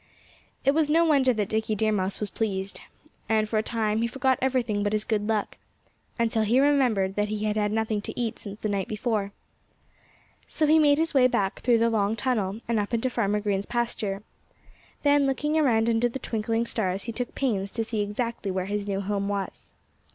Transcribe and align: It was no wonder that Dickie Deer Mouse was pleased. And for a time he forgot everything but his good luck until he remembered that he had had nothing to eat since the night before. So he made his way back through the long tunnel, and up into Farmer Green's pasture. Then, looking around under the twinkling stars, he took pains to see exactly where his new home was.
It 0.65 0.71
was 0.71 0.89
no 0.89 1.05
wonder 1.05 1.31
that 1.31 1.49
Dickie 1.49 1.75
Deer 1.75 1.91
Mouse 1.91 2.19
was 2.19 2.31
pleased. 2.31 2.81
And 3.29 3.47
for 3.47 3.59
a 3.59 3.61
time 3.61 4.01
he 4.01 4.07
forgot 4.07 4.39
everything 4.41 4.81
but 4.81 4.93
his 4.93 5.03
good 5.03 5.27
luck 5.27 5.57
until 6.17 6.41
he 6.41 6.59
remembered 6.59 7.13
that 7.13 7.27
he 7.27 7.43
had 7.45 7.55
had 7.55 7.71
nothing 7.71 8.01
to 8.01 8.19
eat 8.19 8.39
since 8.39 8.59
the 8.59 8.67
night 8.67 8.87
before. 8.87 9.31
So 10.47 10.65
he 10.65 10.79
made 10.79 10.97
his 10.97 11.13
way 11.13 11.27
back 11.27 11.59
through 11.59 11.77
the 11.77 11.91
long 11.91 12.15
tunnel, 12.15 12.61
and 12.67 12.79
up 12.79 12.95
into 12.95 13.11
Farmer 13.11 13.39
Green's 13.39 13.67
pasture. 13.67 14.23
Then, 15.03 15.27
looking 15.27 15.55
around 15.55 15.87
under 15.87 16.09
the 16.09 16.17
twinkling 16.17 16.65
stars, 16.65 17.03
he 17.03 17.11
took 17.11 17.35
pains 17.35 17.71
to 17.73 17.83
see 17.83 18.01
exactly 18.01 18.49
where 18.49 18.65
his 18.65 18.87
new 18.87 19.01
home 19.01 19.27
was. 19.29 19.71